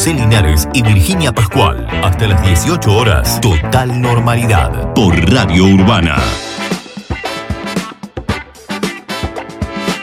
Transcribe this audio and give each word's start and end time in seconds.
José 0.00 0.14
Linares 0.14 0.66
y 0.72 0.80
Virginia 0.80 1.30
Pascual. 1.30 1.86
Hasta 2.02 2.26
las 2.26 2.42
18 2.42 2.90
horas, 2.90 3.38
total 3.42 4.00
normalidad. 4.00 4.94
Por 4.94 5.14
Radio 5.30 5.66
Urbana. 5.66 6.16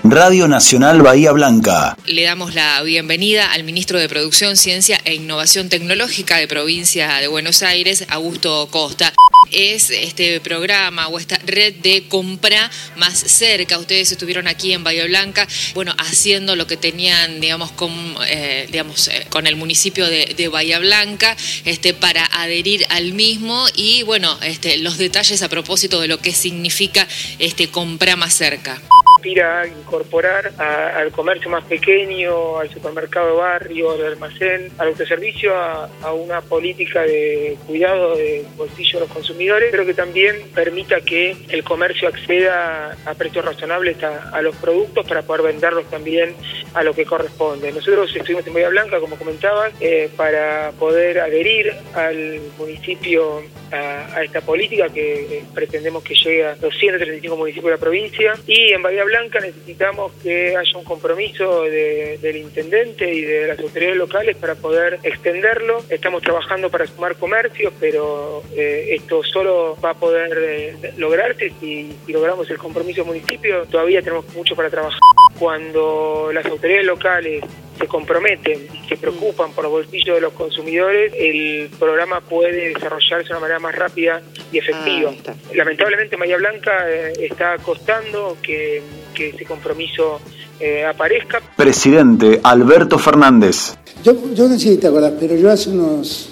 Radio 0.04 0.48
Nacional 0.48 1.02
Bahía 1.02 1.32
Blanca. 1.32 1.98
Le 2.06 2.26
damos 2.26 2.54
la 2.54 2.80
bienvenida 2.84 3.52
al 3.52 3.64
ministro 3.64 3.98
de 3.98 4.08
Producción, 4.08 4.56
Ciencia 4.56 5.00
e 5.04 5.16
Innovación 5.16 5.68
Tecnológica 5.68 6.38
de 6.38 6.48
provincia 6.48 7.16
de 7.16 7.28
Buenos 7.28 7.64
Aires, 7.64 8.06
Augusto 8.08 8.68
Costa. 8.70 9.12
Es 9.52 9.90
este 9.90 10.40
programa 10.40 11.08
o 11.08 11.20
esta 11.20 11.38
red 11.46 11.74
de 11.76 12.08
compra 12.08 12.70
más 12.96 13.18
cerca. 13.18 13.78
Ustedes 13.78 14.12
estuvieron 14.12 14.48
aquí 14.48 14.74
en 14.74 14.84
Bahía 14.84 15.06
Blanca, 15.06 15.48
bueno, 15.74 15.94
haciendo 15.98 16.56
lo 16.56 16.68
que 16.68 16.78
tenían, 16.78 17.40
digamos, 17.40 17.72
con, 17.72 17.92
eh, 18.28 18.68
digamos, 18.72 19.08
eh, 19.08 19.26
con 19.30 19.48
el 19.48 19.56
municipio 19.56 20.08
de, 20.08 20.34
de, 20.36 20.48
Bahía 20.48 20.80
Blanca, 20.80 21.36
este, 21.66 21.94
para 21.94 22.26
adherir 22.26 22.86
al 22.90 23.14
mismo 23.14 23.66
y, 23.76 24.04
bueno, 24.04 24.38
este, 24.42 24.78
los 24.78 24.98
detalles 24.98 25.42
a 25.42 25.50
propósito 25.50 26.00
de 26.00 26.08
lo 26.08 26.20
que 26.20 26.34
significa 26.34 27.08
este 27.40 27.70
compra 27.70 28.16
más 28.16 28.34
cerca 28.34 28.82
aspira 29.18 29.62
a 29.62 29.68
incorporar 29.68 30.52
al 30.60 31.12
comercio 31.12 31.50
más 31.50 31.64
pequeño, 31.64 32.60
al 32.60 32.70
supermercado 32.70 33.32
de 33.32 33.38
barrio, 33.38 33.92
al 33.92 34.06
almacén, 34.06 34.72
al 34.78 34.90
autoservicio, 34.90 35.56
a, 35.56 35.90
una 36.14 36.42
política 36.42 37.02
de 37.02 37.58
cuidado 37.68 38.16
del 38.16 38.46
bolsillo 38.56 39.00
de 39.00 39.06
los 39.06 39.14
consumidores, 39.14 39.70
pero 39.72 39.86
que 39.86 39.94
también 39.94 40.36
permita 40.54 41.02
que 41.02 41.36
el 41.50 41.64
comercio 41.64 42.08
acceda 42.08 42.96
a 43.06 43.14
precios 43.16 43.44
razonables 43.44 44.02
a, 44.04 44.42
los 44.42 44.56
productos 44.58 45.06
para 45.08 45.24
poder 45.24 45.42
venderlos 45.54 45.90
también 45.90 46.36
a 46.74 46.84
lo 46.84 46.94
que 46.94 47.06
corresponde. 47.06 47.72
Nosotros 47.72 48.16
estuvimos 48.16 48.46
en 48.48 48.54
Bahía 48.54 48.70
Blanca, 48.70 49.00
como 49.00 49.18
comentabas, 49.18 49.74
eh, 49.82 50.10
para 50.16 50.72
poder 50.80 51.20
adherir 51.20 51.74
al 51.96 52.40
municipio 52.58 53.42
a, 53.72 54.24
esta 54.24 54.42
política 54.42 54.90
que 54.90 55.44
pretendemos 55.54 56.04
que 56.04 56.16
llegue 56.16 56.46
a 56.46 56.56
235 56.56 57.36
municipios 57.36 57.66
de 57.66 57.72
la 57.72 57.78
provincia 57.78 58.34
y 58.46 58.72
en 58.72 58.82
Bahía 58.82 59.04
Blanca 59.08 59.40
necesitamos 59.40 60.12
que 60.22 60.56
haya 60.56 60.78
un 60.78 60.84
compromiso 60.84 61.64
del 61.64 62.38
intendente 62.38 63.12
y 63.12 63.22
de 63.22 63.48
las 63.48 63.60
autoridades 63.60 63.98
locales 63.98 64.38
para 64.38 64.56
poder 64.56 65.00
extenderlo. 65.04 65.84
Estamos 65.90 66.22
trabajando 66.22 66.70
para 66.70 66.86
sumar 66.86 67.16
comercios, 67.16 67.74
pero 67.80 68.44
eh, 68.56 68.90
esto 68.92 69.24
solo 69.24 69.78
va 69.84 69.92
a 69.92 69.94
poder 69.94 70.38
eh, 70.38 70.94
lograrse 70.98 71.52
si, 71.60 71.96
si 72.06 72.12
logramos 72.14 72.50
el 72.50 72.58
compromiso 72.58 73.02
del 73.02 73.08
municipio. 73.08 73.66
Todavía 73.66 74.02
tenemos 74.02 74.26
mucho 74.36 74.56
para 74.56 74.70
trabajar. 74.70 75.00
Cuando 75.40 76.32
las 76.34 76.46
autoridades 76.46 76.86
locales 76.86 77.44
se 77.78 77.88
comprometen 77.88 78.68
y 78.74 78.88
se 78.88 78.98
preocupan 78.98 79.52
por 79.52 79.64
los 79.66 79.72
bolsillos 79.72 80.16
de 80.16 80.22
los 80.22 80.34
consumidores, 80.34 81.14
el 81.16 81.70
programa 81.78 82.22
puede 82.22 82.70
desarrollarse 82.74 83.28
de 83.28 83.32
una 83.32 83.40
manera 83.40 83.60
más 83.60 83.76
rápida 83.76 84.22
y 84.52 84.58
efectiva. 84.58 85.12
Ah, 85.28 85.34
Lamentablemente 85.54 86.18
María 86.18 86.38
Blanca 86.38 86.90
eh, 86.90 87.14
está 87.20 87.58
costando 87.60 88.38
que, 88.42 88.82
ese 89.20 89.46
compromiso 89.46 90.20
eh, 90.60 90.86
aparezca. 90.86 91.42
Presidente 91.56 92.40
Alberto 92.44 92.98
Fernández. 92.98 93.76
Yo, 94.04 94.34
yo 94.34 94.48
no 94.48 94.54
sé 94.54 94.60
si 94.60 94.78
te 94.78 94.88
acordás, 94.88 95.14
pero 95.20 95.36
yo 95.36 95.52
hace 95.52 95.70
unos, 95.70 96.30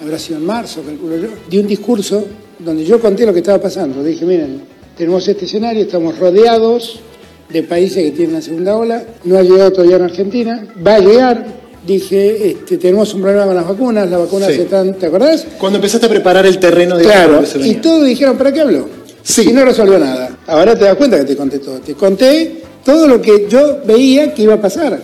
habrá 0.00 0.18
sido 0.18 0.38
en 0.38 0.46
marzo, 0.46 0.82
calculo 0.82 1.16
yo, 1.16 1.28
di 1.48 1.58
un 1.58 1.66
discurso 1.66 2.26
donde 2.58 2.84
yo 2.84 3.00
conté 3.00 3.26
lo 3.26 3.32
que 3.32 3.40
estaba 3.40 3.60
pasando. 3.60 4.02
Dije, 4.02 4.24
miren, 4.24 4.62
tenemos 4.96 5.26
este 5.26 5.44
escenario, 5.44 5.82
estamos 5.82 6.18
rodeados 6.18 7.00
de 7.48 7.62
países 7.62 8.02
que 8.02 8.10
tienen 8.12 8.34
la 8.34 8.42
segunda 8.42 8.76
ola, 8.76 9.02
no 9.24 9.36
ha 9.36 9.42
llegado 9.42 9.72
todavía 9.72 9.96
en 9.96 10.02
Argentina, 10.02 10.66
va 10.84 10.94
a 10.94 10.98
llegar, 11.00 11.46
dije, 11.86 12.50
este, 12.50 12.78
tenemos 12.78 13.12
un 13.14 13.22
problema 13.22 13.46
con 13.46 13.54
las 13.54 13.68
vacunas, 13.68 14.10
las 14.10 14.20
vacunas 14.20 14.48
están, 14.50 14.94
¿te 14.94 15.06
acordás? 15.06 15.46
Cuando 15.58 15.78
empezaste 15.78 16.06
a 16.06 16.08
preparar 16.08 16.46
el 16.46 16.58
terreno 16.58 16.96
de 16.96 17.04
Claro, 17.04 17.42
y 17.56 17.74
todos 17.74 18.06
dijeron, 18.06 18.38
¿para 18.38 18.52
qué 18.52 18.60
habló? 18.60 18.88
Sí. 19.22 19.50
Y 19.50 19.52
no 19.52 19.64
resolvió 19.64 19.98
nada. 19.98 20.31
Ahora 20.46 20.76
te 20.76 20.84
das 20.84 20.96
cuenta 20.96 21.18
que 21.18 21.24
te 21.24 21.36
conté 21.36 21.58
todo. 21.58 21.78
Te 21.80 21.94
conté 21.94 22.62
todo 22.84 23.06
lo 23.06 23.20
que 23.20 23.46
yo 23.48 23.78
veía 23.84 24.34
que 24.34 24.42
iba 24.42 24.54
a 24.54 24.60
pasar. 24.60 25.00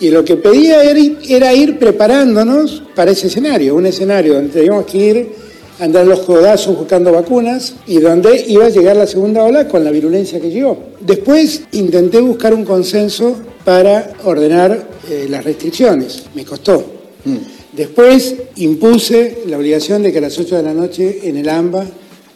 Y 0.00 0.10
lo 0.10 0.24
que 0.24 0.36
pedía 0.36 0.82
era, 0.82 1.00
era 1.28 1.54
ir 1.54 1.78
preparándonos 1.78 2.82
para 2.94 3.10
ese 3.10 3.26
escenario, 3.26 3.74
un 3.74 3.86
escenario 3.86 4.34
donde 4.34 4.50
teníamos 4.50 4.86
que 4.86 4.98
ir 4.98 5.32
andar 5.80 6.06
los 6.06 6.20
codazos 6.20 6.76
buscando 6.76 7.12
vacunas 7.12 7.74
y 7.86 7.98
donde 7.98 8.44
iba 8.48 8.66
a 8.66 8.68
llegar 8.68 8.96
la 8.96 9.06
segunda 9.06 9.42
ola 9.42 9.66
con 9.66 9.82
la 9.82 9.90
virulencia 9.90 10.40
que 10.40 10.50
llegó. 10.50 10.78
Después 11.00 11.62
intenté 11.72 12.20
buscar 12.20 12.54
un 12.54 12.64
consenso 12.64 13.36
para 13.64 14.12
ordenar 14.24 14.86
eh, 15.08 15.26
las 15.28 15.42
restricciones, 15.42 16.24
me 16.34 16.44
costó. 16.44 16.84
Mm. 17.24 17.36
Después 17.72 18.34
impuse 18.56 19.38
la 19.46 19.56
obligación 19.56 20.02
de 20.02 20.12
que 20.12 20.18
a 20.18 20.22
las 20.22 20.38
8 20.38 20.56
de 20.56 20.62
la 20.62 20.74
noche 20.74 21.20
en 21.24 21.36
el 21.36 21.48
AMBA 21.48 21.86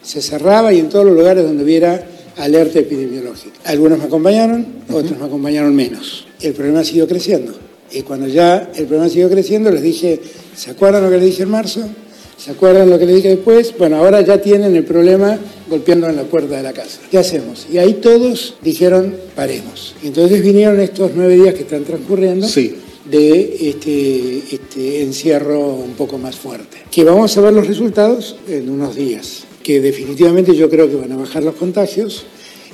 se 0.03 0.23
cerraba 0.23 0.73
y 0.73 0.79
en 0.79 0.89
todos 0.89 1.05
los 1.05 1.15
lugares 1.15 1.45
donde 1.45 1.65
hubiera 1.65 2.07
alerta 2.37 2.79
epidemiológica. 2.79 3.59
Algunos 3.65 3.99
me 3.99 4.05
acompañaron, 4.05 4.67
otros 4.91 5.19
me 5.19 5.25
acompañaron 5.25 5.75
menos. 5.75 6.27
El 6.41 6.53
problema 6.53 6.81
ha 6.81 6.85
sido 6.85 7.07
creciendo. 7.07 7.55
Y 7.93 8.03
cuando 8.03 8.27
ya 8.27 8.71
el 8.75 8.87
problema 8.87 9.07
ha 9.07 9.11
sido 9.11 9.31
creciendo, 9.31 9.71
les 9.71 9.83
dije, 9.83 10.21
¿se 10.57 10.71
acuerdan 10.71 11.05
lo 11.05 11.11
que 11.11 11.17
les 11.19 11.27
dije 11.27 11.43
en 11.45 11.51
marzo? 11.51 11.83
¿Se 12.37 12.51
acuerdan 12.51 12.91
lo 12.91 12.99
que 12.99 13.07
le 13.07 13.15
dije 13.15 13.29
después? 13.29 13.75
Bueno, 13.79 13.97
ahora 13.97 14.21
ya 14.21 14.43
tienen 14.43 14.75
el 14.75 14.85
problema 14.85 15.39
golpeando 15.69 16.09
en 16.09 16.17
la 16.17 16.25
puerta 16.25 16.57
de 16.57 16.63
la 16.63 16.73
casa. 16.73 16.99
¿Qué 17.11 17.19
hacemos? 17.19 17.67
Y 17.73 17.79
ahí 17.79 17.95
todos 17.95 18.57
dijeron, 18.63 19.15
paremos. 19.37 19.95
Entonces 20.03 20.43
vinieron 20.43 20.81
estos 20.81 21.13
nueve 21.15 21.37
días 21.37 21.55
que 21.55 21.63
están 21.63 21.85
transcurriendo. 21.85 22.47
de 23.11 23.69
este, 23.69 24.39
este 24.55 25.03
encierro 25.03 25.75
un 25.75 25.93
poco 25.93 26.19
más 26.19 26.37
fuerte. 26.37 26.79
Que 26.91 27.05
vamos 27.05 27.37
a 27.37 27.41
ver 27.41 27.53
los 27.53 27.67
resultados 27.67 28.37
en 28.49 28.69
unos 28.71 28.97
días, 28.97 29.45
que 29.65 29.81
definitivamente 29.81 30.55
yo 30.55 30.71
creo 30.71 30.89
que 30.89 30.95
van 30.95 31.11
a 31.11 31.17
bajar 31.17 31.43
los 31.43 31.55
contagios 31.55 32.27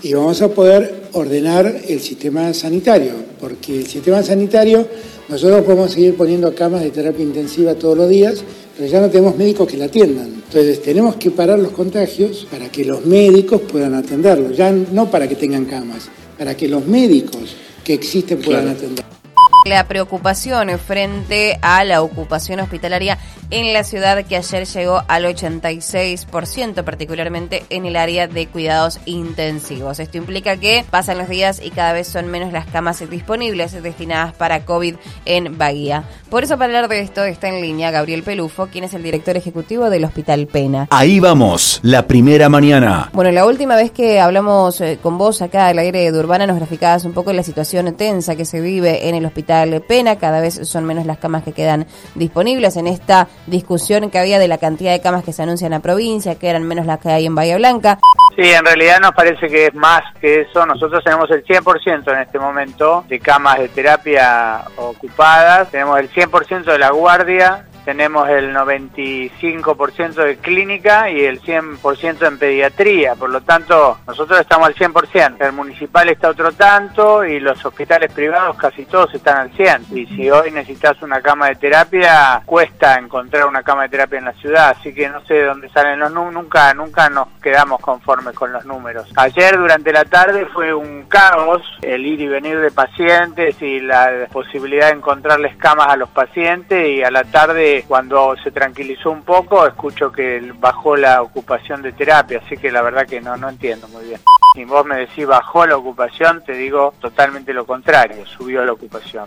y 0.03 0.13
vamos 0.13 0.43
a 0.43 0.49
poder 0.49 1.05
ordenar 1.13 1.83
el 1.89 2.01
sistema 2.01 2.53
sanitario, 2.53 3.13
porque 3.39 3.79
el 3.79 3.87
sistema 3.87 4.23
sanitario 4.23 4.87
nosotros 5.29 5.63
podemos 5.63 5.93
seguir 5.93 6.17
poniendo 6.17 6.53
camas 6.55 6.83
de 6.83 6.91
terapia 6.91 7.25
intensiva 7.25 7.75
todos 7.77 7.97
los 7.97 8.09
días, 8.09 8.43
pero 8.77 8.91
ya 8.91 9.01
no 9.01 9.09
tenemos 9.09 9.37
médicos 9.37 9.69
que 9.69 9.77
la 9.77 9.85
atiendan. 9.85 10.27
Entonces 10.27 10.83
tenemos 10.83 11.15
que 11.17 11.31
parar 11.31 11.59
los 11.59 11.71
contagios 11.73 12.47
para 12.51 12.71
que 12.71 12.85
los 12.85 13.07
médicos 13.07 13.61
puedan 13.61 13.95
atenderlos, 13.95 14.57
ya 14.57 14.73
no 14.73 15.11
para 15.11 15.29
que 15.29 15.37
tengan 15.37 15.67
camas, 15.67 16.09
para 16.37 16.57
que 16.57 16.67
los 16.67 16.85
médicos 16.87 17.55
que 17.85 17.95
existen 17.95 18.41
puedan 18.41 18.69
atender. 18.69 19.20
La 19.67 19.85
preocupación 19.85 20.71
frente 20.79 21.59
a 21.61 21.85
la 21.85 22.01
ocupación 22.01 22.61
hospitalaria 22.61 23.19
en 23.51 23.75
la 23.75 23.85
ciudad 23.85 24.25
que 24.25 24.37
ayer 24.37 24.65
llegó 24.65 25.03
al 25.07 25.25
86%, 25.25 26.83
particularmente 26.83 27.65
en 27.69 27.85
el 27.85 27.97
área 27.97 28.27
de 28.27 28.47
cuidados 28.47 29.01
intensivos. 29.05 29.99
Esto 29.99 30.17
implica 30.17 30.57
que 30.57 30.83
pasan 30.89 31.19
los 31.19 31.29
días 31.29 31.61
y 31.63 31.71
cada 31.71 31.93
vez 31.93 32.09
son 32.09 32.29
menos 32.29 32.55
las 32.55 32.65
camas 32.67 33.07
disponibles 33.11 33.83
destinadas 33.83 34.33
para 34.33 34.65
COVID 34.65 34.95
en 35.27 35.59
Bahía. 35.59 36.05
Por 36.31 36.45
eso, 36.45 36.57
para 36.57 36.67
hablar 36.67 36.89
de 36.89 37.01
esto, 37.01 37.25
está 37.25 37.49
en 37.49 37.61
línea 37.61 37.91
Gabriel 37.91 38.23
Pelufo, 38.23 38.69
quien 38.69 38.85
es 38.85 38.95
el 38.95 39.03
director 39.03 39.37
ejecutivo 39.37 39.91
del 39.91 40.05
Hospital 40.05 40.47
Pena. 40.47 40.87
Ahí 40.91 41.21
vamos, 41.21 41.81
la 41.83 42.07
primera 42.07 42.49
mañana. 42.49 43.11
Bueno, 43.13 43.31
la 43.31 43.45
última 43.45 43.77
vez 43.77 43.91
que 43.91 44.21
hablamos 44.21 44.81
eh, 44.81 44.99
con 45.03 45.19
vos 45.19 45.43
acá 45.43 45.67
al 45.67 45.79
aire 45.79 46.11
de 46.11 46.19
Urbana 46.19 46.47
nos 46.47 46.57
graficabas 46.57 47.05
un 47.05 47.13
poco 47.13 47.33
la 47.35 47.43
situación 47.43 47.95
tensa 47.95 48.37
que 48.37 48.45
se 48.45 48.61
vive 48.61 49.09
en 49.09 49.17
el 49.17 49.27
Hospital 49.27 49.50
Pena. 49.87 50.17
Cada 50.17 50.41
vez 50.41 50.69
son 50.69 50.85
menos 50.85 51.07
las 51.07 51.19
camas 51.19 51.43
que 51.43 51.53
quedan 51.53 51.87
disponibles 52.15 52.77
en 52.77 52.87
esta 52.87 53.29
discusión 53.47 54.11
que 54.11 54.19
había 54.19 54.39
de 54.39 54.49
la 54.49 54.59
cantidad 54.59 54.93
de 54.93 55.01
camas 55.01 55.25
que 55.25 55.33
se 55.33 55.43
anuncian 55.43 55.71
la 55.71 55.81
provincia, 55.81 56.37
que 56.37 56.49
eran 56.49 56.65
menos 56.65 56.87
las 56.87 56.99
que 57.01 57.11
hay 57.11 57.27
en 57.27 57.35
Bahía 57.35 57.57
Blanca. 57.57 57.99
Sí, 58.37 58.49
en 58.51 58.65
realidad 58.65 59.01
nos 59.01 59.13
parece 59.13 59.49
que 59.49 59.67
es 59.67 59.75
más 59.75 60.03
que 60.21 60.43
eso. 60.43 60.65
Nosotros 60.65 61.03
tenemos 61.05 61.31
el 61.31 61.45
100% 61.45 62.13
en 62.13 62.21
este 62.21 62.39
momento 62.39 63.05
de 63.09 63.19
camas 63.19 63.59
de 63.59 63.69
terapia 63.69 64.63
ocupadas, 64.77 65.71
tenemos 65.71 65.99
el 65.99 66.11
100% 66.11 66.65
de 66.65 66.79
la 66.79 66.91
guardia 66.91 67.67
tenemos 67.85 68.29
el 68.29 68.55
95% 68.55 70.15
de 70.15 70.37
clínica 70.39 71.11
y 71.11 71.25
el 71.25 71.41
100% 71.41 72.27
en 72.27 72.39
pediatría, 72.39 73.15
por 73.15 73.31
lo 73.31 73.41
tanto 73.43 73.99
nosotros 74.07 74.41
estamos 74.41 74.69
al 74.69 74.75
100%, 74.75 75.37
el 75.41 75.53
municipal 75.53 76.09
está 76.09 76.31
otro 76.31 76.53
tanto 76.53 77.25
y 77.25 77.41
los 77.41 77.65
hospitales 77.65 78.13
privados 78.13 78.57
casi 78.57 78.85
todos 78.87 79.15
están 79.15 79.39
al 79.39 79.53
100%. 79.53 79.97
Y 79.97 80.07
si 80.07 80.31
hoy 80.31 80.51
necesitas 80.51 81.01
una 81.03 81.21
cama 81.21 81.49
de 81.49 81.57
terapia, 81.57 82.43
cuesta 82.47 82.97
encontrar 82.97 83.47
una 83.47 83.63
cama 83.63 83.83
de 83.83 83.91
terapia 83.91 84.19
en 84.19 84.25
la 84.27 84.33
ciudad, 84.35 84.75
así 84.79 84.93
que 84.95 85.09
no 85.09 85.25
sé 85.27 85.35
de 85.35 85.45
dónde 85.45 85.69
salen 85.71 85.99
los 85.99 86.13
números, 86.13 86.35
nunca, 86.35 86.75
nunca 86.75 87.09
nos 87.09 87.29
quedamos 87.43 87.81
conformes 87.81 88.35
con 88.35 88.53
los 88.53 88.65
números. 88.65 89.11
Ayer 89.17 89.57
durante 89.59 89.93
la 89.93 90.05
tarde 90.05 90.47
fue 90.47 90.73
un 90.75 91.05
caos 91.05 91.63
el 91.83 92.07
ir 92.07 92.21
y 92.21 92.29
venir 92.29 92.61
de 92.61 92.71
pacientes 92.71 93.61
y 93.61 93.81
la 93.81 94.29
posibilidad 94.33 94.89
de 94.89 94.97
encontrarles 94.97 95.57
camas 95.57 95.89
a 95.89 95.97
los 95.97 96.09
pacientes 96.11 96.89
y 96.89 97.03
a 97.03 97.11
la 97.11 97.25
tarde 97.25 97.70
cuando 97.87 98.35
se 98.43 98.51
tranquilizó 98.51 99.11
un 99.11 99.23
poco, 99.23 99.67
escucho 99.67 100.11
que 100.11 100.53
bajó 100.59 100.97
la 100.97 101.23
ocupación 101.23 101.83
de 101.83 101.93
terapia, 101.93 102.41
así 102.45 102.57
que 102.57 102.71
la 102.71 102.83
verdad 102.83 103.07
que 103.07 103.21
no, 103.21 103.37
no 103.37 103.49
entiendo 103.49 103.89
muy 103.89 104.05
bien. 104.05 104.21
Si 104.53 104.65
vos 104.65 104.85
me 104.85 104.97
decís 104.97 105.27
bajó 105.27 105.65
la 105.65 105.77
ocupación, 105.77 106.43
te 106.45 106.55
digo 106.55 106.93
totalmente 107.01 107.53
lo 107.53 107.65
contrario, 107.65 108.27
subió 108.27 108.65
la 108.65 108.73
ocupación. 108.73 109.27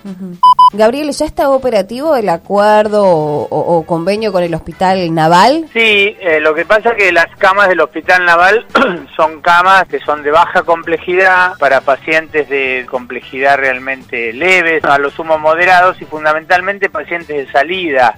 Gabriel, 0.73 1.11
¿ya 1.11 1.25
está 1.25 1.49
operativo 1.49 2.17
el 2.17 2.27
acuerdo 2.27 3.03
o, 3.05 3.85
convenio 3.85 4.33
con 4.33 4.43
el 4.43 4.53
Hospital 4.53 5.13
Naval? 5.13 5.69
Sí, 5.71 6.17
eh, 6.19 6.41
lo 6.41 6.53
que 6.53 6.65
pasa 6.65 6.89
es 6.89 6.97
que 6.97 7.11
las 7.13 7.33
camas 7.37 7.69
del 7.69 7.79
Hospital 7.79 8.25
Naval 8.25 8.65
son 9.15 9.39
camas 9.39 9.85
que 9.85 9.99
son 9.99 10.23
de 10.23 10.31
baja 10.31 10.63
complejidad 10.63 11.53
para 11.57 11.79
pacientes 11.79 12.49
de 12.49 12.85
complejidad 12.89 13.57
realmente 13.57 14.33
leves, 14.33 14.83
a 14.83 14.97
lo 14.97 15.09
sumo 15.09 15.37
moderados 15.37 16.01
y 16.01 16.05
fundamentalmente 16.05 16.89
pacientes 16.89 17.45
de 17.45 17.51
salida 17.51 18.15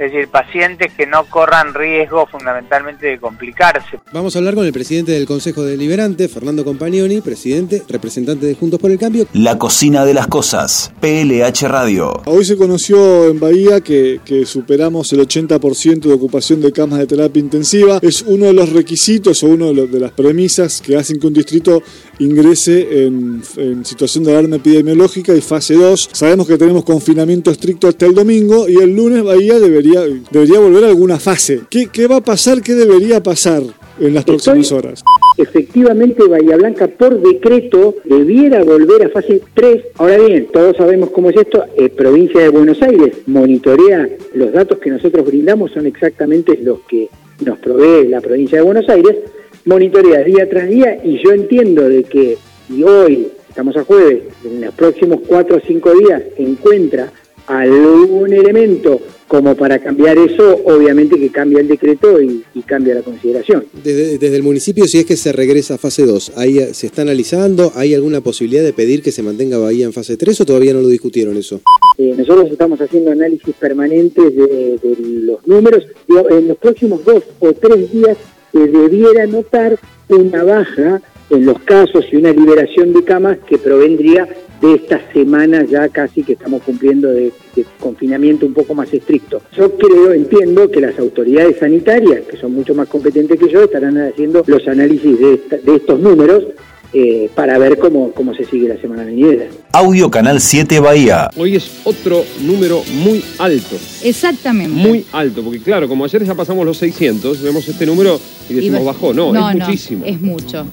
es 0.00 0.12
decir, 0.12 0.28
pacientes 0.28 0.94
que 0.94 1.06
no 1.06 1.26
corran 1.26 1.74
riesgo 1.74 2.26
fundamentalmente 2.26 3.06
de 3.06 3.18
complicarse. 3.18 4.00
Vamos 4.14 4.34
a 4.34 4.38
hablar 4.38 4.54
con 4.54 4.64
el 4.64 4.72
presidente 4.72 5.12
del 5.12 5.26
Consejo 5.26 5.62
Deliberante, 5.62 6.26
Fernando 6.26 6.64
Compagnoni, 6.64 7.20
presidente, 7.20 7.82
representante 7.86 8.46
de 8.46 8.54
Juntos 8.54 8.80
por 8.80 8.90
el 8.90 8.98
Cambio. 8.98 9.26
La 9.34 9.58
cocina 9.58 10.06
de 10.06 10.14
las 10.14 10.26
cosas, 10.26 10.90
PLH 11.00 11.68
Radio. 11.68 12.22
Hoy 12.24 12.46
se 12.46 12.56
conoció 12.56 13.28
en 13.28 13.40
Bahía 13.40 13.82
que, 13.82 14.20
superamos 14.46 15.12
el 15.12 15.20
80% 15.20 16.00
de 16.00 16.14
ocupación 16.14 16.62
de 16.62 16.72
camas 16.72 16.98
de 16.98 17.06
terapia 17.06 17.40
intensiva. 17.40 17.98
Es 18.00 18.22
uno 18.22 18.46
de 18.46 18.54
los 18.54 18.72
requisitos 18.72 19.42
o 19.42 19.48
una 19.48 19.66
de 19.66 20.00
las 20.00 20.12
premisas 20.12 20.80
que 20.80 20.96
hacen 20.96 21.20
que 21.20 21.26
un 21.26 21.34
distrito 21.34 21.82
ingrese 22.20 23.04
en, 23.04 23.42
situación 23.84 24.24
de 24.24 24.32
alarma 24.32 24.56
epidemiológica 24.56 25.34
y 25.34 25.40
fase 25.40 25.74
2. 25.74 26.10
Sabemos 26.12 26.46
que 26.46 26.56
tenemos 26.56 26.84
confinamiento 26.84 27.50
estricto 27.50 27.88
hasta 27.88 28.06
el 28.06 28.14
domingo 28.14 28.68
y 28.68 28.76
el 28.76 28.94
lunes 28.94 29.22
Bahía 29.24 29.58
debería, 29.58 29.89
debería 30.30 30.60
volver 30.60 30.84
a 30.84 30.88
alguna 30.88 31.18
fase. 31.18 31.60
¿Qué, 31.70 31.88
¿Qué 31.92 32.06
va 32.06 32.16
a 32.16 32.20
pasar? 32.20 32.62
¿Qué 32.62 32.74
debería 32.74 33.22
pasar 33.22 33.62
en 33.98 34.14
las 34.14 34.24
próximas 34.24 34.70
horas? 34.72 35.02
Efectivamente, 35.36 36.22
Bahía 36.28 36.56
Blanca 36.56 36.88
por 36.88 37.20
decreto 37.20 37.94
debiera 38.04 38.62
volver 38.62 39.06
a 39.06 39.08
fase 39.08 39.40
3. 39.54 39.84
Ahora 39.96 40.18
bien, 40.18 40.48
todos 40.52 40.76
sabemos 40.76 41.10
cómo 41.10 41.30
es 41.30 41.36
esto. 41.36 41.64
Eh, 41.76 41.88
provincia 41.88 42.40
de 42.40 42.48
Buenos 42.50 42.82
Aires 42.82 43.16
monitorea 43.26 44.08
los 44.34 44.52
datos 44.52 44.78
que 44.78 44.90
nosotros 44.90 45.24
brindamos, 45.24 45.72
son 45.72 45.86
exactamente 45.86 46.58
los 46.62 46.80
que 46.80 47.08
nos 47.44 47.58
provee 47.58 48.06
la 48.08 48.20
provincia 48.20 48.58
de 48.58 48.64
Buenos 48.64 48.88
Aires 48.88 49.16
monitorea 49.64 50.22
día 50.22 50.48
tras 50.48 50.68
día 50.68 51.00
y 51.02 51.22
yo 51.22 51.32
entiendo 51.32 51.88
de 51.88 52.04
que 52.04 52.38
si 52.66 52.82
hoy, 52.82 53.28
estamos 53.48 53.76
a 53.76 53.84
jueves, 53.84 54.22
en 54.44 54.60
los 54.60 54.74
próximos 54.74 55.20
cuatro 55.26 55.56
o 55.56 55.60
cinco 55.66 55.92
días 55.94 56.22
encuentra 56.36 57.12
algún 57.46 58.32
elemento 58.32 59.00
como 59.30 59.54
para 59.54 59.78
cambiar 59.78 60.18
eso, 60.18 60.60
obviamente 60.64 61.16
que 61.16 61.30
cambia 61.30 61.60
el 61.60 61.68
decreto 61.68 62.20
y, 62.20 62.42
cambia 62.66 62.94
la 62.94 63.02
consideración. 63.02 63.64
Desde, 63.82 64.34
el 64.34 64.42
municipio, 64.42 64.86
si 64.86 64.98
es 64.98 65.04
que 65.04 65.16
se 65.16 65.32
regresa 65.32 65.74
a 65.74 65.78
fase 65.78 66.04
2, 66.04 66.32
¿ahí 66.36 66.58
¿se 66.72 66.86
está 66.88 67.02
analizando? 67.02 67.72
¿Hay 67.76 67.94
alguna 67.94 68.20
posibilidad 68.20 68.64
de 68.64 68.72
pedir 68.72 69.02
que 69.02 69.12
se 69.12 69.22
mantenga 69.22 69.56
Bahía 69.58 69.86
en 69.86 69.92
fase 69.92 70.16
3 70.16 70.40
o 70.40 70.46
todavía 70.46 70.72
no 70.72 70.80
lo 70.80 70.88
discutieron 70.88 71.36
eso? 71.36 71.60
Eh, 71.96 72.14
nosotros 72.16 72.50
estamos 72.50 72.80
haciendo 72.80 73.12
análisis 73.12 73.54
permanentes 73.54 74.34
de, 74.34 74.78
de 74.82 74.96
los 75.00 75.46
números. 75.46 75.84
En 76.08 76.48
los 76.48 76.58
próximos 76.58 77.04
dos 77.04 77.22
o 77.38 77.52
tres 77.52 77.92
días 77.92 78.16
se 78.52 78.66
debiera 78.66 79.26
notar 79.26 79.78
una 80.08 80.42
baja 80.42 81.00
en 81.30 81.46
los 81.46 81.60
casos 81.60 82.04
y 82.10 82.16
una 82.16 82.32
liberación 82.32 82.92
de 82.92 83.04
camas 83.04 83.38
que 83.48 83.58
provendría 83.58 84.28
de 84.60 84.74
esta 84.74 85.00
semana 85.12 85.64
ya 85.64 85.88
casi 85.88 86.22
que 86.22 86.34
estamos 86.34 86.62
cumpliendo 86.62 87.08
de, 87.08 87.32
confinamiento 87.78 88.46
un 88.46 88.54
poco 88.54 88.74
más 88.74 88.92
estricto. 88.92 89.42
Yo 89.52 89.76
creo, 89.76 90.12
entiendo 90.12 90.70
que 90.70 90.80
las 90.80 90.98
autoridades 90.98 91.58
sanitarias, 91.58 92.22
que 92.22 92.36
son 92.36 92.54
mucho 92.54 92.74
más 92.74 92.88
competentes 92.88 93.38
que 93.38 93.48
yo, 93.48 93.64
estarán 93.64 93.98
haciendo 93.98 94.42
los 94.46 94.66
análisis 94.68 95.18
de, 95.18 95.58
de 95.62 95.76
estos 95.76 96.00
números 96.00 96.44
eh, 96.92 97.30
para 97.34 97.56
ver 97.58 97.78
cómo, 97.78 98.10
cómo 98.12 98.34
se 98.34 98.44
sigue 98.44 98.68
la 98.68 98.80
semana 98.80 99.04
venidera. 99.04 99.46
Audio 99.72 100.10
Canal 100.10 100.40
7 100.40 100.80
Bahía. 100.80 101.30
Hoy 101.36 101.54
es 101.54 101.70
otro 101.84 102.24
número 102.40 102.82
muy 102.94 103.24
alto. 103.38 103.76
Exactamente. 104.02 104.74
Muy 104.74 105.04
alto, 105.12 105.42
porque 105.42 105.60
claro, 105.60 105.88
como 105.88 106.04
ayer 106.04 106.24
ya 106.24 106.34
pasamos 106.34 106.66
los 106.66 106.78
600, 106.78 107.40
vemos 107.42 107.68
este 107.68 107.86
número 107.86 108.18
y 108.48 108.54
decimos 108.54 108.84
bajó. 108.84 109.14
No, 109.14 109.50
es 109.50 109.56
muchísimo. 109.56 110.04
es 110.04 110.20
mucho. 110.20 110.66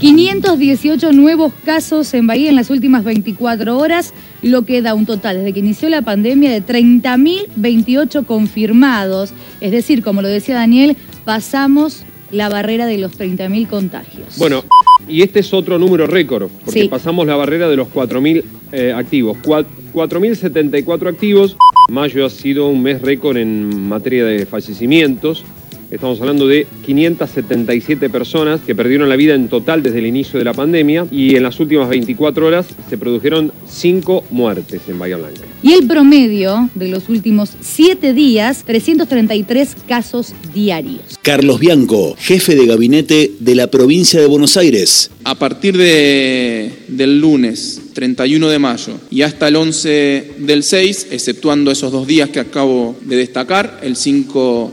518 0.00 1.12
nuevos 1.12 1.52
casos 1.64 2.12
en 2.12 2.26
Bahía 2.26 2.50
en 2.50 2.56
las 2.56 2.68
últimas 2.68 3.04
24 3.04 3.78
horas, 3.78 4.12
lo 4.42 4.66
que 4.66 4.82
da 4.82 4.92
un 4.92 5.06
total 5.06 5.38
desde 5.38 5.54
que 5.54 5.60
inició 5.60 5.88
la 5.88 6.02
pandemia 6.02 6.50
de 6.52 6.62
30.028 6.62 8.26
confirmados. 8.26 9.32
Es 9.62 9.70
decir, 9.70 10.02
como 10.02 10.20
lo 10.20 10.28
decía 10.28 10.56
Daniel, 10.56 10.96
pasamos 11.24 12.02
la 12.30 12.48
barrera 12.50 12.84
de 12.84 12.98
los 12.98 13.18
30.000 13.18 13.68
contagios. 13.68 14.36
Bueno, 14.36 14.64
y 15.08 15.22
este 15.22 15.40
es 15.40 15.52
otro 15.52 15.78
número 15.78 16.06
récord, 16.06 16.48
porque 16.64 16.88
pasamos 16.88 17.26
la 17.26 17.36
barrera 17.36 17.68
de 17.68 17.76
los 17.76 17.88
4.000 17.88 18.42
eh, 18.72 18.92
activos. 18.94 19.36
4.074 19.42 21.08
activos. 21.08 21.56
Mayo 21.90 22.24
ha 22.24 22.30
sido 22.30 22.68
un 22.68 22.82
mes 22.82 23.02
récord 23.02 23.36
en 23.36 23.88
materia 23.88 24.24
de 24.24 24.46
fallecimientos. 24.46 25.44
Estamos 25.90 26.20
hablando 26.20 26.48
de 26.48 26.66
577 26.86 28.10
personas 28.10 28.60
que 28.60 28.74
perdieron 28.74 29.08
la 29.08 29.16
vida 29.16 29.34
en 29.34 29.48
total 29.48 29.82
desde 29.82 29.98
el 29.98 30.06
inicio 30.06 30.38
de 30.38 30.44
la 30.44 30.54
pandemia 30.54 31.06
y 31.10 31.36
en 31.36 31.42
las 31.42 31.60
últimas 31.60 31.88
24 31.88 32.46
horas 32.46 32.66
se 32.88 32.98
produjeron 32.98 33.52
5 33.68 34.24
muertes 34.30 34.82
en 34.88 34.98
Bahía 34.98 35.16
Blanca. 35.16 35.42
Y 35.62 35.72
el 35.72 35.86
promedio 35.86 36.68
de 36.74 36.88
los 36.88 37.08
últimos 37.08 37.50
7 37.60 38.12
días, 38.12 38.64
333 38.64 39.76
casos 39.86 40.34
diarios. 40.52 41.18
Carlos 41.22 41.60
Bianco, 41.60 42.14
jefe 42.18 42.54
de 42.54 42.66
gabinete 42.66 43.32
de 43.38 43.54
la 43.54 43.68
provincia 43.68 44.20
de 44.20 44.26
Buenos 44.26 44.56
Aires. 44.56 45.10
A 45.24 45.36
partir 45.36 45.76
de, 45.76 46.70
del 46.88 47.20
lunes 47.20 47.80
31 47.94 48.48
de 48.48 48.58
mayo 48.58 48.94
y 49.10 49.22
hasta 49.22 49.48
el 49.48 49.56
11 49.56 50.32
del 50.38 50.62
6, 50.62 51.08
exceptuando 51.12 51.70
esos 51.70 51.92
dos 51.92 52.06
días 52.06 52.28
que 52.30 52.40
acabo 52.40 52.96
de 53.02 53.16
destacar, 53.16 53.80
el 53.82 53.96
5 53.96 54.72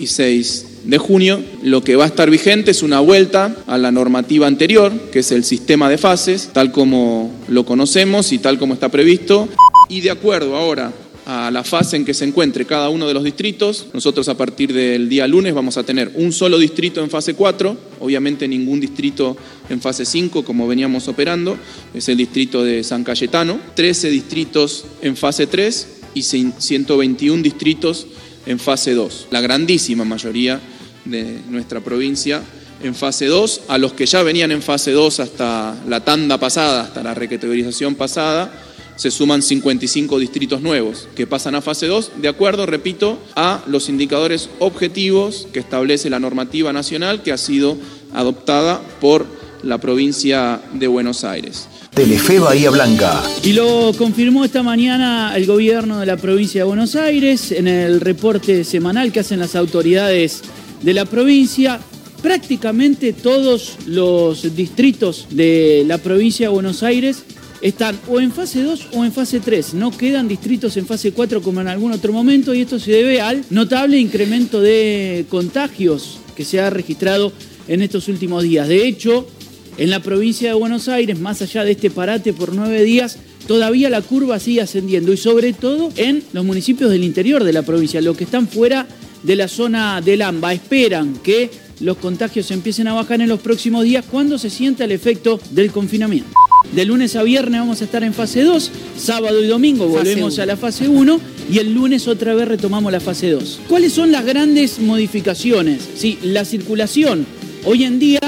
y 0.00 0.06
6 0.06 0.66
de 0.84 0.98
junio, 0.98 1.40
lo 1.62 1.84
que 1.84 1.94
va 1.94 2.04
a 2.04 2.08
estar 2.08 2.30
vigente 2.30 2.70
es 2.70 2.82
una 2.82 3.00
vuelta 3.00 3.54
a 3.66 3.78
la 3.78 3.92
normativa 3.92 4.46
anterior, 4.46 4.92
que 5.12 5.20
es 5.20 5.30
el 5.30 5.44
sistema 5.44 5.88
de 5.88 5.98
fases, 5.98 6.50
tal 6.52 6.72
como 6.72 7.30
lo 7.48 7.64
conocemos 7.64 8.32
y 8.32 8.38
tal 8.38 8.58
como 8.58 8.74
está 8.74 8.88
previsto. 8.88 9.48
Y 9.88 10.00
de 10.00 10.10
acuerdo 10.10 10.56
ahora 10.56 10.92
a 11.26 11.50
la 11.50 11.62
fase 11.62 11.96
en 11.96 12.04
que 12.04 12.14
se 12.14 12.24
encuentre 12.24 12.64
cada 12.64 12.88
uno 12.88 13.06
de 13.06 13.14
los 13.14 13.22
distritos. 13.22 13.86
Nosotros 13.92 14.28
a 14.28 14.36
partir 14.36 14.72
del 14.72 15.08
día 15.08 15.28
lunes 15.28 15.54
vamos 15.54 15.76
a 15.76 15.84
tener 15.84 16.10
un 16.16 16.32
solo 16.32 16.58
distrito 16.58 17.02
en 17.02 17.10
fase 17.10 17.34
4, 17.34 17.76
obviamente 18.00 18.48
ningún 18.48 18.80
distrito 18.80 19.36
en 19.68 19.80
fase 19.80 20.04
5 20.04 20.44
como 20.44 20.66
veníamos 20.66 21.06
operando, 21.08 21.56
es 21.94 22.08
el 22.08 22.16
distrito 22.16 22.64
de 22.64 22.82
San 22.82 23.04
Cayetano, 23.04 23.60
13 23.74 24.10
distritos 24.10 24.84
en 25.02 25.16
fase 25.16 25.46
3 25.46 25.88
y 26.14 26.22
121 26.22 27.42
distritos 27.42 28.06
en 28.46 28.58
fase 28.58 28.94
2. 28.94 29.28
La 29.30 29.40
grandísima 29.40 30.04
mayoría 30.04 30.60
de 31.04 31.40
nuestra 31.48 31.80
provincia 31.80 32.42
en 32.82 32.94
fase 32.94 33.26
2, 33.26 33.62
a 33.68 33.78
los 33.78 33.92
que 33.92 34.06
ya 34.06 34.22
venían 34.22 34.52
en 34.52 34.62
fase 34.62 34.92
2 34.92 35.20
hasta 35.20 35.76
la 35.86 36.00
tanda 36.04 36.38
pasada, 36.38 36.82
hasta 36.82 37.02
la 37.02 37.14
recategorización 37.14 37.94
pasada, 37.94 38.52
se 38.96 39.10
suman 39.10 39.42
55 39.42 40.18
distritos 40.18 40.60
nuevos 40.60 41.08
que 41.14 41.26
pasan 41.26 41.54
a 41.54 41.62
fase 41.62 41.86
2, 41.86 42.12
de 42.20 42.28
acuerdo, 42.28 42.66
repito, 42.66 43.18
a 43.34 43.62
los 43.66 43.88
indicadores 43.88 44.50
objetivos 44.58 45.48
que 45.52 45.60
establece 45.60 46.10
la 46.10 46.20
normativa 46.20 46.72
nacional 46.72 47.22
que 47.22 47.32
ha 47.32 47.38
sido 47.38 47.78
adoptada 48.12 48.82
por 49.00 49.26
la 49.62 49.78
provincia 49.78 50.60
de 50.74 50.86
Buenos 50.86 51.24
Aires. 51.24 51.68
Telefe 51.94 52.38
Bahía 52.38 52.70
Blanca. 52.70 53.22
Y 53.42 53.52
lo 53.52 53.92
confirmó 53.98 54.44
esta 54.44 54.62
mañana 54.62 55.32
el 55.36 55.46
gobierno 55.46 56.00
de 56.00 56.06
la 56.06 56.16
provincia 56.16 56.60
de 56.60 56.64
Buenos 56.64 56.94
Aires 56.96 57.52
en 57.52 57.66
el 57.66 58.00
reporte 58.00 58.64
semanal 58.64 59.12
que 59.12 59.20
hacen 59.20 59.40
las 59.40 59.56
autoridades 59.56 60.42
de 60.82 60.94
la 60.94 61.04
provincia. 61.04 61.80
Prácticamente 62.22 63.12
todos 63.12 63.76
los 63.86 64.54
distritos 64.54 65.26
de 65.30 65.84
la 65.86 65.98
provincia 65.98 66.48
de 66.48 66.54
Buenos 66.54 66.82
Aires 66.82 67.24
están 67.60 67.98
o 68.08 68.20
en 68.20 68.32
fase 68.32 68.62
2 68.62 68.88
o 68.92 69.04
en 69.04 69.12
fase 69.12 69.40
3. 69.40 69.74
No 69.74 69.90
quedan 69.90 70.28
distritos 70.28 70.76
en 70.76 70.86
fase 70.86 71.12
4 71.12 71.42
como 71.42 71.60
en 71.60 71.68
algún 71.68 71.92
otro 71.92 72.12
momento 72.12 72.54
y 72.54 72.62
esto 72.62 72.78
se 72.78 72.92
debe 72.92 73.20
al 73.20 73.44
notable 73.50 73.98
incremento 73.98 74.60
de 74.60 75.26
contagios 75.28 76.18
que 76.36 76.44
se 76.44 76.60
ha 76.60 76.70
registrado 76.70 77.32
en 77.68 77.82
estos 77.82 78.08
últimos 78.08 78.42
días. 78.42 78.68
De 78.68 78.86
hecho, 78.86 79.26
en 79.80 79.88
la 79.88 80.00
provincia 80.00 80.48
de 80.48 80.54
Buenos 80.54 80.88
Aires, 80.88 81.18
más 81.18 81.40
allá 81.40 81.64
de 81.64 81.70
este 81.70 81.88
parate 81.88 82.34
por 82.34 82.54
nueve 82.54 82.84
días, 82.84 83.16
todavía 83.48 83.88
la 83.88 84.02
curva 84.02 84.38
sigue 84.38 84.60
ascendiendo 84.60 85.10
y 85.10 85.16
sobre 85.16 85.54
todo 85.54 85.90
en 85.96 86.22
los 86.34 86.44
municipios 86.44 86.90
del 86.90 87.02
interior 87.02 87.44
de 87.44 87.54
la 87.54 87.62
provincia, 87.62 88.02
los 88.02 88.14
que 88.14 88.24
están 88.24 88.46
fuera 88.46 88.86
de 89.22 89.36
la 89.36 89.48
zona 89.48 90.02
del 90.02 90.20
AMBA. 90.20 90.52
Esperan 90.52 91.14
que 91.22 91.50
los 91.80 91.96
contagios 91.96 92.50
empiecen 92.50 92.88
a 92.88 92.92
bajar 92.92 93.22
en 93.22 93.30
los 93.30 93.40
próximos 93.40 93.84
días 93.84 94.04
cuando 94.04 94.36
se 94.36 94.50
sienta 94.50 94.84
el 94.84 94.92
efecto 94.92 95.40
del 95.52 95.72
confinamiento. 95.72 96.28
De 96.74 96.84
lunes 96.84 97.16
a 97.16 97.22
viernes 97.22 97.60
vamos 97.60 97.80
a 97.80 97.84
estar 97.84 98.04
en 98.04 98.12
fase 98.12 98.42
2, 98.42 98.70
sábado 98.98 99.42
y 99.42 99.46
domingo 99.46 99.88
volvemos 99.88 100.38
a 100.38 100.44
la 100.44 100.58
fase 100.58 100.88
1 100.88 101.20
y 101.50 101.56
el 101.56 101.72
lunes 101.72 102.06
otra 102.06 102.34
vez 102.34 102.46
retomamos 102.46 102.92
la 102.92 103.00
fase 103.00 103.30
2. 103.30 103.60
¿Cuáles 103.66 103.94
son 103.94 104.12
las 104.12 104.26
grandes 104.26 104.78
modificaciones? 104.78 105.88
Sí, 105.96 106.18
la 106.22 106.44
circulación. 106.44 107.24
Hoy 107.64 107.84
en 107.84 107.98
día 107.98 108.20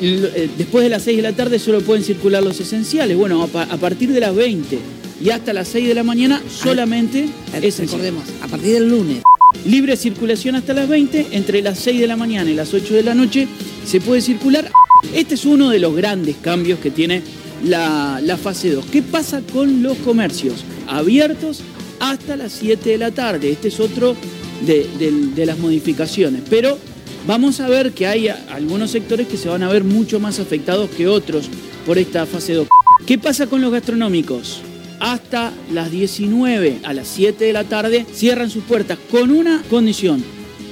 después 0.00 0.84
de 0.84 0.90
las 0.90 1.02
6 1.02 1.18
de 1.18 1.22
la 1.22 1.32
tarde 1.32 1.58
solo 1.58 1.80
pueden 1.82 2.02
circular 2.02 2.42
los 2.42 2.58
esenciales. 2.60 3.16
Bueno, 3.16 3.42
a, 3.42 3.76
partir 3.76 4.12
de 4.12 4.20
las 4.20 4.34
20 4.34 4.78
y 5.22 5.30
hasta 5.30 5.52
las 5.52 5.68
6 5.68 5.88
de 5.88 5.94
la 5.94 6.02
mañana 6.02 6.42
solamente 6.48 7.28
es 7.60 7.78
Recordemos, 7.78 8.24
a 8.42 8.48
partir 8.48 8.74
del 8.74 8.88
lunes. 8.88 9.22
Libre 9.66 9.96
circulación 9.96 10.54
hasta 10.54 10.72
las 10.72 10.88
20, 10.88 11.28
entre 11.32 11.60
las 11.60 11.78
6 11.80 12.00
de 12.00 12.06
la 12.06 12.16
mañana 12.16 12.50
y 12.50 12.54
las 12.54 12.72
8 12.72 12.94
de 12.94 13.02
la 13.02 13.14
noche 13.14 13.46
se 13.84 14.00
puede 14.00 14.22
circular. 14.22 14.70
Este 15.14 15.34
es 15.34 15.44
uno 15.44 15.70
de 15.70 15.78
los 15.78 15.94
grandes 15.94 16.36
cambios 16.40 16.78
que 16.78 16.90
tiene 16.90 17.22
la, 17.64 18.38
fase 18.42 18.70
2. 18.70 18.86
¿Qué 18.86 19.02
pasa 19.02 19.42
con 19.52 19.82
los 19.82 19.98
comercios? 19.98 20.64
Abiertos 20.86 21.60
hasta 21.98 22.36
las 22.36 22.52
7 22.52 22.90
de 22.90 22.98
la 22.98 23.10
tarde. 23.10 23.50
Este 23.50 23.68
es 23.68 23.80
otro 23.80 24.16
de, 24.64 24.88
de 25.34 25.46
las 25.46 25.58
modificaciones. 25.58 26.42
Pero 26.48 26.78
vamos 27.26 27.60
a 27.60 27.68
ver 27.68 27.92
que 27.92 28.06
hay 28.06 28.28
algunos 28.28 28.90
sectores 28.90 29.26
que 29.26 29.36
se 29.36 29.48
van 29.48 29.62
a 29.62 29.68
ver 29.68 29.84
mucho 29.84 30.20
más 30.20 30.38
afectados 30.40 30.90
que 30.90 31.08
otros 31.08 31.48
por 31.86 31.98
esta 31.98 32.26
fase 32.26 32.54
2. 32.54 32.68
¿Qué 33.06 33.18
pasa 33.18 33.46
con 33.46 33.60
los 33.60 33.72
gastronómicos? 33.72 34.62
Hasta 35.00 35.52
las 35.72 35.90
19 35.90 36.80
a 36.84 36.92
las 36.92 37.08
7 37.08 37.44
de 37.44 37.52
la 37.52 37.64
tarde 37.64 38.06
cierran 38.12 38.50
sus 38.50 38.64
puertas 38.64 38.98
con 39.10 39.30
una 39.30 39.62
condición. 39.70 40.22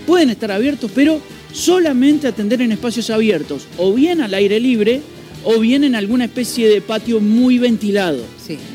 Pueden 0.06 0.30
estar 0.30 0.52
abiertos, 0.52 0.90
pero 0.94 1.20
solamente 1.52 2.28
atender 2.28 2.60
en 2.60 2.72
espacios 2.72 3.10
abiertos, 3.10 3.66
o 3.78 3.92
bien 3.92 4.20
al 4.20 4.34
aire 4.34 4.60
libre, 4.60 5.00
o 5.44 5.58
bien 5.60 5.84
en 5.84 5.94
alguna 5.94 6.24
especie 6.24 6.68
de 6.68 6.80
patio 6.80 7.20
muy 7.20 7.58
ventilado. 7.58 8.18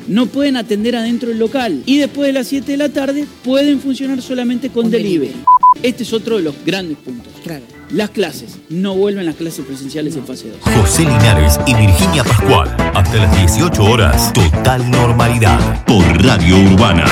No 0.08 0.27
pueden 0.27 0.58
atender 0.58 0.96
adentro 0.96 1.29
del 1.29 1.39
local. 1.39 1.84
Y 1.86 1.98
después 1.98 2.27
de 2.27 2.34
las 2.34 2.48
7 2.48 2.72
de 2.72 2.77
la 2.77 2.89
tarde 2.89 3.25
pueden 3.43 3.79
funcionar 3.79 4.22
solamente 4.22 4.70
con, 4.70 4.91
delivery. 4.91 5.34
Este 5.82 6.03
es 6.03 6.13
otro 6.13 6.38
de 6.38 6.43
los 6.43 6.55
grandes 6.65 6.98
puntos. 6.98 7.34
Claro. 7.43 7.63
Las 7.89 8.10
clases. 8.10 8.58
No 8.70 8.96
vuelven 8.96 9.25
las 9.25 9.36
clases 9.36 9.65
presenciales 9.65 10.15
en 10.15 10.25
fase 10.25 10.50
2. 10.50 10.75
José 10.75 11.01
Linares 11.03 11.60
y 11.67 11.75
Virginia 11.75 12.24
Pascual. 12.24 12.75
Hasta 12.93 13.15
las 13.15 13.38
18 13.38 13.84
horas. 13.84 14.34
Total 14.34 14.89
normalidad. 14.89 15.86
Por 15.86 16.03
Radio 16.24 16.58
Urbana. 16.58 17.05